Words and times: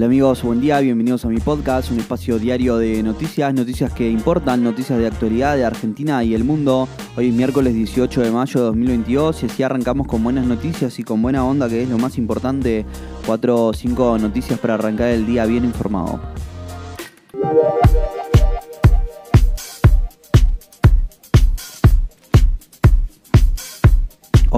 Hola 0.00 0.06
amigos, 0.06 0.42
buen 0.42 0.62
día, 0.62 0.80
bienvenidos 0.80 1.26
a 1.26 1.28
mi 1.28 1.40
podcast, 1.40 1.90
un 1.90 1.98
espacio 1.98 2.38
diario 2.38 2.78
de 2.78 3.02
noticias, 3.02 3.52
noticias 3.52 3.92
que 3.92 4.08
importan, 4.08 4.64
noticias 4.64 4.98
de 4.98 5.06
actualidad 5.06 5.56
de 5.56 5.66
Argentina 5.66 6.24
y 6.24 6.32
el 6.32 6.42
mundo. 6.42 6.88
Hoy 7.18 7.28
es 7.28 7.34
miércoles 7.34 7.74
18 7.74 8.22
de 8.22 8.30
mayo 8.30 8.60
de 8.60 8.66
2022 8.68 9.42
y 9.42 9.46
así 9.46 9.62
arrancamos 9.62 10.06
con 10.06 10.24
buenas 10.24 10.46
noticias 10.46 10.98
y 10.98 11.02
con 11.02 11.20
buena 11.20 11.44
onda 11.44 11.68
que 11.68 11.82
es 11.82 11.88
lo 11.90 11.98
más 11.98 12.16
importante, 12.16 12.86
cuatro 13.26 13.66
o 13.66 13.72
cinco 13.74 14.16
noticias 14.16 14.58
para 14.58 14.72
arrancar 14.72 15.08
el 15.08 15.26
día 15.26 15.44
bien 15.44 15.66
informado. 15.66 16.18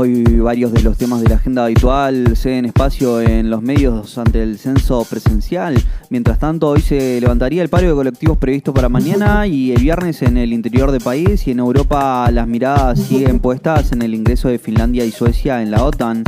Hoy 0.02 0.24
varios 0.24 0.72
de 0.72 0.82
los 0.82 0.98
temas 0.98 1.20
de 1.22 1.28
la 1.28 1.36
agenda 1.36 1.64
habitual 1.64 2.36
ceden 2.36 2.64
espacio 2.64 3.20
en 3.20 3.50
los 3.50 3.62
medios 3.62 4.18
ante 4.18 4.42
el 4.42 4.58
censo 4.58 5.06
presencial. 5.08 5.80
Mientras 6.10 6.40
tanto, 6.40 6.70
hoy 6.70 6.80
se 6.80 7.20
levantaría 7.20 7.62
el 7.62 7.68
paro 7.68 7.86
de 7.86 7.94
colectivos 7.94 8.36
previsto 8.36 8.74
para 8.74 8.88
mañana 8.88 9.46
y 9.46 9.70
el 9.70 9.80
viernes 9.80 10.22
en 10.22 10.38
el 10.38 10.52
interior 10.52 10.90
del 10.90 11.02
país 11.02 11.46
y 11.46 11.52
en 11.52 11.60
Europa 11.60 12.28
las 12.32 12.48
miradas 12.48 12.98
siguen 12.98 13.38
puestas 13.38 13.92
en 13.92 14.02
el 14.02 14.12
ingreso 14.16 14.48
de 14.48 14.58
Finlandia 14.58 15.04
y 15.04 15.12
Suecia 15.12 15.62
en 15.62 15.70
la 15.70 15.84
OTAN. 15.84 16.24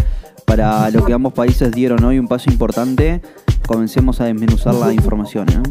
Para 0.46 0.88
lo 0.90 1.04
que 1.04 1.12
ambos 1.12 1.32
países 1.32 1.72
dieron 1.72 2.04
hoy 2.04 2.20
un 2.20 2.28
paso 2.28 2.52
importante, 2.52 3.22
comencemos 3.66 4.20
a 4.20 4.26
desmenuzar 4.26 4.76
la 4.76 4.92
información. 4.92 5.48
¿eh? 5.48 5.62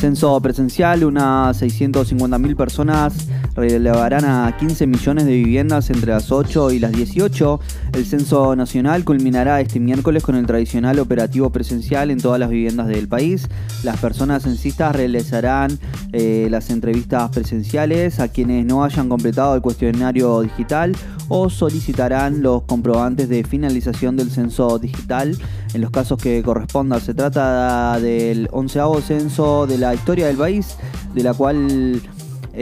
Censo 0.00 0.40
presencial, 0.40 1.04
unas 1.04 1.60
650.000 1.60 2.56
personas 2.56 3.12
relevarán 3.54 4.24
a 4.24 4.56
15 4.58 4.86
millones 4.86 5.26
de 5.26 5.32
viviendas 5.32 5.90
entre 5.90 6.12
las 6.12 6.32
8 6.32 6.72
y 6.72 6.78
las 6.78 6.92
18. 6.92 7.60
El 7.92 8.06
censo 8.06 8.54
nacional 8.56 9.04
culminará 9.04 9.60
este 9.60 9.80
miércoles 9.80 10.22
con 10.22 10.36
el 10.36 10.46
tradicional 10.46 10.98
operativo 10.98 11.50
presencial 11.50 12.10
en 12.10 12.20
todas 12.20 12.38
las 12.38 12.50
viviendas 12.50 12.86
del 12.86 13.08
país. 13.08 13.48
Las 13.82 13.98
personas 13.98 14.44
censistas 14.44 14.94
realizarán 14.94 15.78
eh, 16.12 16.48
las 16.50 16.70
entrevistas 16.70 17.30
presenciales 17.30 18.20
a 18.20 18.28
quienes 18.28 18.64
no 18.64 18.84
hayan 18.84 19.08
completado 19.08 19.54
el 19.54 19.62
cuestionario 19.62 20.40
digital 20.42 20.96
o 21.28 21.48
solicitarán 21.48 22.42
los 22.42 22.62
comprobantes 22.62 23.28
de 23.28 23.44
finalización 23.44 24.16
del 24.16 24.30
censo 24.30 24.78
digital 24.78 25.36
en 25.74 25.80
los 25.80 25.90
casos 25.90 26.20
que 26.20 26.42
corresponda. 26.42 26.98
Se 27.00 27.14
trata 27.14 27.98
del 28.00 28.48
onceavo 28.50 29.00
censo 29.00 29.66
de 29.66 29.78
la 29.78 29.94
historia 29.94 30.26
del 30.26 30.36
país, 30.36 30.76
de 31.14 31.22
la 31.22 31.34
cual 31.34 32.02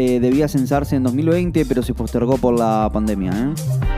eh, 0.00 0.20
debía 0.20 0.46
censarse 0.46 0.94
en 0.94 1.02
2020, 1.02 1.66
pero 1.66 1.82
se 1.82 1.92
postergó 1.92 2.38
por 2.38 2.56
la 2.56 2.88
pandemia. 2.92 3.32
¿eh? 3.32 3.97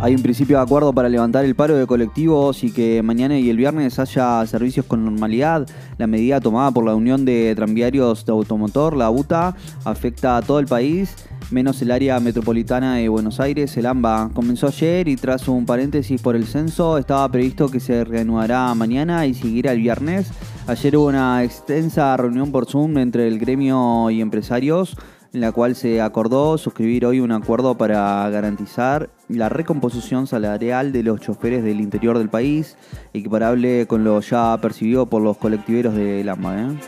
Hay 0.00 0.14
un 0.14 0.22
principio 0.22 0.58
de 0.58 0.62
acuerdo 0.62 0.92
para 0.92 1.08
levantar 1.08 1.44
el 1.44 1.56
paro 1.56 1.76
de 1.76 1.84
colectivos 1.88 2.62
y 2.62 2.70
que 2.70 3.02
mañana 3.02 3.36
y 3.36 3.50
el 3.50 3.56
viernes 3.56 3.98
haya 3.98 4.46
servicios 4.46 4.86
con 4.86 5.04
normalidad. 5.04 5.66
La 5.98 6.06
medida 6.06 6.40
tomada 6.40 6.70
por 6.70 6.84
la 6.84 6.94
Unión 6.94 7.24
de 7.24 7.52
Tranviarios 7.56 8.24
de 8.24 8.30
Automotor, 8.30 8.96
la 8.96 9.10
UTA, 9.10 9.56
afecta 9.84 10.36
a 10.36 10.42
todo 10.42 10.60
el 10.60 10.66
país 10.66 11.16
menos 11.50 11.80
el 11.82 11.90
área 11.90 12.20
metropolitana 12.20 12.96
de 12.96 13.08
Buenos 13.08 13.40
Aires, 13.40 13.76
el 13.76 13.86
AMBA. 13.86 14.30
Comenzó 14.34 14.68
ayer 14.68 15.08
y 15.08 15.16
tras 15.16 15.48
un 15.48 15.66
paréntesis 15.66 16.20
por 16.20 16.36
el 16.36 16.46
censo 16.46 16.96
estaba 16.98 17.28
previsto 17.30 17.68
que 17.68 17.80
se 17.80 18.04
reanudará 18.04 18.72
mañana 18.74 19.26
y 19.26 19.34
seguirá 19.34 19.72
el 19.72 19.80
viernes. 19.80 20.30
Ayer 20.68 20.96
hubo 20.96 21.08
una 21.08 21.42
extensa 21.42 22.16
reunión 22.16 22.52
por 22.52 22.66
Zoom 22.66 22.98
entre 22.98 23.26
el 23.26 23.38
gremio 23.38 24.10
y 24.10 24.20
empresarios 24.20 24.96
en 25.32 25.40
la 25.40 25.52
cual 25.52 25.74
se 25.76 26.00
acordó 26.00 26.58
suscribir 26.58 27.04
hoy 27.04 27.20
un 27.20 27.32
acuerdo 27.32 27.76
para 27.76 28.28
garantizar 28.30 29.10
la 29.28 29.48
recomposición 29.48 30.26
salarial 30.26 30.92
de 30.92 31.02
los 31.02 31.20
choferes 31.20 31.62
del 31.62 31.80
interior 31.80 32.18
del 32.18 32.28
país, 32.28 32.76
equiparable 33.12 33.86
con 33.86 34.04
lo 34.04 34.20
ya 34.20 34.56
percibido 34.60 35.06
por 35.06 35.22
los 35.22 35.36
colectiveros 35.36 35.94
de 35.94 36.28
AMBA. 36.28 36.60
¿eh? 36.60 36.78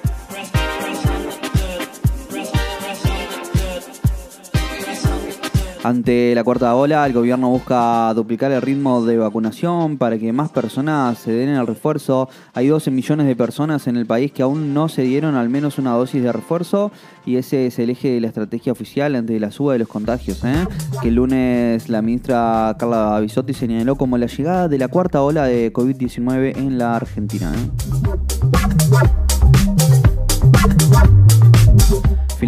Ante 5.83 6.35
la 6.35 6.45
cuarta 6.45 6.75
ola, 6.75 7.07
el 7.07 7.15
gobierno 7.15 7.49
busca 7.49 8.13
duplicar 8.13 8.53
el 8.53 8.61
ritmo 8.61 9.03
de 9.03 9.17
vacunación 9.17 9.97
para 9.97 10.19
que 10.19 10.31
más 10.31 10.51
personas 10.51 11.17
se 11.17 11.33
den 11.33 11.49
el 11.49 11.67
refuerzo. 11.67 12.29
Hay 12.53 12.67
12 12.67 12.91
millones 12.91 13.27
de 13.27 13.35
personas 13.35 13.87
en 13.87 13.97
el 13.97 14.05
país 14.05 14.31
que 14.31 14.43
aún 14.43 14.75
no 14.75 14.91
se 14.91 15.03
dieron 15.03 15.37
al 15.37 15.49
menos 15.49 15.79
una 15.79 15.93
dosis 15.93 16.23
de 16.23 16.33
refuerzo 16.33 16.93
y 17.25 17.37
ese 17.37 17.67
es 17.67 17.79
el 17.79 17.89
eje 17.89 18.11
de 18.11 18.21
la 18.21 18.27
estrategia 18.27 18.73
oficial 18.73 19.15
ante 19.15 19.41
la 19.41 19.51
suba 19.51 19.73
de 19.73 19.79
los 19.79 19.89
contagios. 19.89 20.45
¿eh? 20.45 20.67
Que 21.01 21.09
el 21.09 21.15
lunes 21.15 21.89
la 21.89 22.03
ministra 22.03 22.77
Carla 22.79 23.19
Bisotti 23.21 23.55
señaló 23.55 23.97
como 23.97 24.19
la 24.19 24.27
llegada 24.27 24.69
de 24.69 24.77
la 24.77 24.89
cuarta 24.89 25.23
ola 25.23 25.45
de 25.45 25.73
COVID-19 25.73 26.59
en 26.59 26.77
la 26.77 26.97
Argentina. 26.97 27.51
¿eh? 27.55 28.10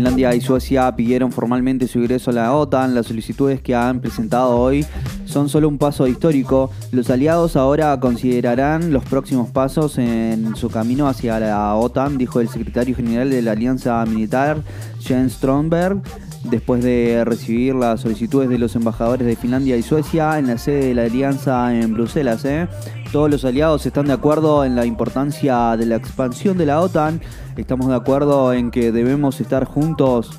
Finlandia 0.02 0.34
y 0.34 0.40
Suecia 0.40 0.96
pidieron 0.96 1.30
formalmente 1.30 1.86
su 1.86 2.00
ingreso 2.00 2.32
a 2.32 2.34
la 2.34 2.52
OTAN. 2.56 2.92
Las 2.92 3.06
solicitudes 3.06 3.62
que 3.62 3.72
han 3.76 4.00
presentado 4.00 4.58
hoy 4.58 4.84
son 5.32 5.48
solo 5.48 5.69
un 5.69 5.78
paso 5.78 6.06
histórico. 6.06 6.70
Los 6.93 7.10
aliados 7.10 7.56
ahora 7.56 7.98
considerarán 7.98 8.93
los 8.93 9.04
próximos 9.04 9.50
pasos 9.50 9.98
en 9.98 10.54
su 10.54 10.69
camino 10.69 11.09
hacia 11.09 11.41
la 11.41 11.75
OTAN, 11.75 12.19
dijo 12.19 12.41
el 12.41 12.48
secretario 12.48 12.94
general 12.94 13.31
de 13.31 13.43
la 13.43 13.53
Alianza 13.53 14.04
Militar, 14.04 14.62
Jens 15.00 15.32
Stromberg 15.34 16.03
después 16.44 16.82
de 16.82 17.25
recibir 17.25 17.75
las 17.75 18.00
solicitudes 18.00 18.48
de 18.48 18.59
los 18.59 18.75
embajadores 18.75 19.26
de 19.26 19.37
Finlandia 19.37 19.76
y 19.76 19.82
Suecia 19.82 20.38
en 20.38 20.48
la 20.48 20.59
sede 20.59 20.87
de 20.87 20.94
la 20.94 21.04
alianza 21.04 21.75
en 21.75 21.94
Bruselas. 21.94 22.44
¿eh? 22.44 22.69
Todos 23.12 23.31
los 23.31 23.44
aliados 23.44 23.87
están 23.87 24.06
de 24.06 24.12
acuerdo 24.12 24.64
en 24.64 24.75
la 24.75 24.84
importancia 24.84 25.76
de 25.76 25.87
la 25.87 25.97
expansión 25.97 26.59
de 26.59 26.66
la 26.66 26.81
OTAN, 26.81 27.20
estamos 27.56 27.88
de 27.88 27.94
acuerdo 27.94 28.53
en 28.53 28.70
que 28.70 28.93
debemos 28.93 29.41
estar 29.41 29.64
juntos 29.64 30.32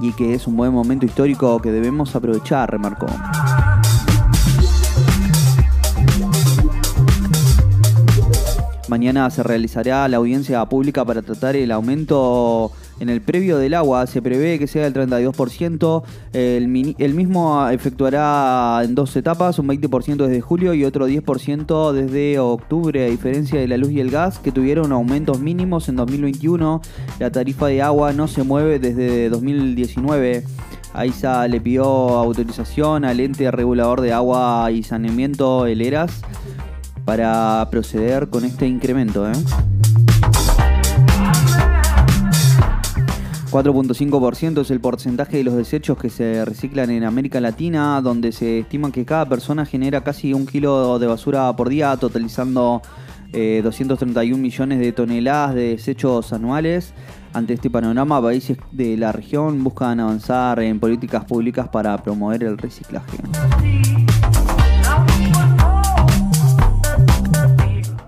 y 0.00 0.12
que 0.12 0.34
es 0.34 0.46
un 0.46 0.56
buen 0.56 0.72
momento 0.72 1.06
histórico 1.06 1.60
que 1.60 1.70
debemos 1.70 2.16
aprovechar, 2.16 2.70
remarcó. 2.70 3.06
Mañana 8.88 9.30
se 9.30 9.42
realizará 9.42 10.06
la 10.08 10.18
audiencia 10.18 10.64
pública 10.66 11.04
para 11.04 11.22
tratar 11.22 11.56
el 11.56 11.70
aumento 11.72 12.70
en 13.00 13.08
el 13.08 13.22
previo 13.22 13.56
del 13.56 13.72
agua. 13.74 14.06
Se 14.06 14.20
prevé 14.20 14.58
que 14.58 14.66
sea 14.66 14.86
el 14.86 14.92
32%. 14.92 16.02
El, 16.34 16.94
el 16.98 17.14
mismo 17.14 17.68
efectuará 17.70 18.82
en 18.84 18.94
dos 18.94 19.16
etapas, 19.16 19.58
un 19.58 19.68
20% 19.68 20.26
desde 20.26 20.40
julio 20.42 20.74
y 20.74 20.84
otro 20.84 21.08
10% 21.08 21.92
desde 21.92 22.38
octubre, 22.38 23.06
a 23.06 23.08
diferencia 23.08 23.58
de 23.58 23.68
la 23.68 23.78
luz 23.78 23.90
y 23.90 24.00
el 24.00 24.10
gas, 24.10 24.38
que 24.38 24.52
tuvieron 24.52 24.92
aumentos 24.92 25.40
mínimos 25.40 25.88
en 25.88 25.96
2021. 25.96 26.82
La 27.18 27.30
tarifa 27.30 27.68
de 27.68 27.80
agua 27.80 28.12
no 28.12 28.28
se 28.28 28.42
mueve 28.42 28.78
desde 28.78 29.30
2019. 29.30 30.44
AISA 30.94 31.48
le 31.48 31.60
pidió 31.60 31.84
autorización 31.84 33.04
al 33.04 33.18
ente 33.18 33.50
regulador 33.50 34.00
de 34.00 34.12
agua 34.12 34.70
y 34.70 34.84
saneamiento, 34.84 35.66
el 35.66 35.80
ERAS, 35.80 36.22
para 37.04 37.66
proceder 37.70 38.28
con 38.28 38.44
este 38.44 38.66
incremento. 38.66 39.28
¿eh? 39.28 39.34
4.5% 43.54 44.62
es 44.62 44.70
el 44.72 44.80
porcentaje 44.80 45.36
de 45.36 45.44
los 45.44 45.54
desechos 45.54 45.96
que 45.96 46.10
se 46.10 46.44
reciclan 46.44 46.90
en 46.90 47.04
América 47.04 47.40
Latina, 47.40 48.00
donde 48.00 48.32
se 48.32 48.58
estima 48.58 48.90
que 48.90 49.04
cada 49.04 49.28
persona 49.28 49.64
genera 49.64 50.02
casi 50.02 50.32
un 50.32 50.44
kilo 50.44 50.98
de 50.98 51.06
basura 51.06 51.54
por 51.54 51.68
día, 51.68 51.96
totalizando 51.96 52.82
231 53.32 54.36
eh, 54.36 54.40
millones 54.40 54.80
de 54.80 54.90
toneladas 54.90 55.54
de 55.54 55.68
desechos 55.68 56.32
anuales. 56.32 56.94
Ante 57.32 57.54
este 57.54 57.70
panorama, 57.70 58.20
países 58.20 58.58
de 58.72 58.96
la 58.96 59.12
región 59.12 59.62
buscan 59.62 60.00
avanzar 60.00 60.58
en 60.60 60.80
políticas 60.80 61.24
públicas 61.24 61.68
para 61.68 61.96
promover 62.02 62.42
el 62.42 62.58
reciclaje. 62.58 63.18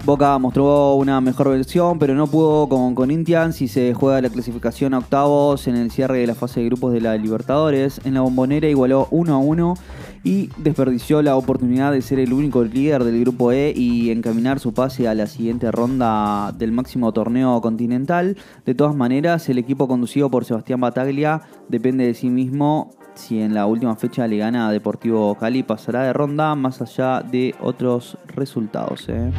Boca 0.06 0.38
mostró 0.38 0.94
una 0.94 1.20
mejor 1.20 1.49
versión, 1.49 1.99
pero 1.99 2.14
no 2.14 2.29
pudo 2.29 2.69
con 2.69 2.94
Corinthians 2.94 3.61
y 3.61 3.67
se 3.67 3.93
juega 3.93 4.20
la 4.20 4.31
clasificación 4.31 4.94
a 4.94 4.99
octavos 4.99 5.67
en 5.67 5.75
el 5.75 5.91
cierre 5.91 6.19
de 6.19 6.29
la 6.29 6.37
fase 6.37 6.61
de 6.61 6.67
grupos 6.67 6.93
de 6.93 7.00
la 7.00 7.17
Libertadores. 7.17 8.00
En 8.05 8.14
la 8.14 8.20
bombonera 8.20 8.69
igualó 8.69 9.08
1 9.11 9.35
a 9.35 9.38
1 9.38 9.75
y 10.23 10.49
desperdició 10.58 11.23
la 11.23 11.35
oportunidad 11.35 11.91
de 11.91 12.03
ser 12.03 12.20
el 12.20 12.32
único 12.32 12.62
líder 12.62 13.03
del 13.03 13.20
grupo 13.23 13.50
E 13.50 13.73
y 13.75 14.12
encaminar 14.12 14.61
su 14.61 14.73
pase 14.73 15.08
a 15.08 15.14
la 15.14 15.26
siguiente 15.26 15.73
ronda 15.73 16.52
del 16.52 16.70
máximo 16.70 17.12
torneo 17.12 17.61
continental. 17.61 18.37
De 18.64 18.76
todas 18.76 18.94
maneras, 18.94 19.49
el 19.49 19.59
equipo 19.59 19.88
conducido 19.88 20.31
por 20.31 20.44
Sebastián 20.44 20.81
Bataglia 20.81 21.43
depende 21.69 22.06
de 22.06 22.14
sí 22.14 22.31
mismo 22.31 22.93
si 23.16 23.40
en 23.40 23.54
la 23.54 23.66
última 23.66 23.96
fecha 23.96 24.26
le 24.26 24.36
gana 24.36 24.68
a 24.68 24.72
Deportivo 24.72 25.34
Cali, 25.34 25.62
pasará 25.62 26.04
de 26.04 26.12
ronda 26.12 26.54
más 26.54 26.80
allá 26.80 27.22
de 27.22 27.54
otros 27.60 28.16
resultados. 28.28 29.08
¿eh? 29.08 29.32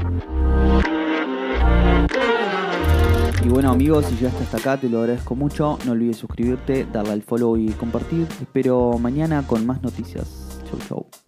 Y 3.44 3.50
bueno 3.50 3.72
amigos, 3.72 4.06
si 4.06 4.16
llegaste 4.16 4.44
hasta 4.44 4.58
acá 4.58 4.78
te 4.78 4.90
lo 4.90 5.00
agradezco 5.00 5.36
mucho. 5.36 5.78
No 5.86 5.94
olvides 5.94 6.18
suscribirte, 6.18 6.86
darle 6.92 7.14
al 7.14 7.22
follow 7.22 7.56
y 7.56 7.70
compartir. 7.70 8.28
Espero 8.42 8.98
mañana 9.00 9.44
con 9.48 9.66
más 9.66 9.82
noticias. 9.82 10.62
Chau 10.70 10.80
chau. 10.88 11.27